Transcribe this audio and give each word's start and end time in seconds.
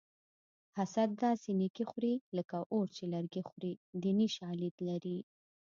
حسد 0.77 1.09
داسې 1.23 1.49
نیکي 1.59 1.83
خوري 1.89 2.13
لکه 2.37 2.57
اور 2.73 2.85
چې 2.95 3.03
لرګي 3.13 3.41
خوري 3.49 3.73
دیني 4.03 4.27
شالید 4.37 4.75
لري 4.87 5.17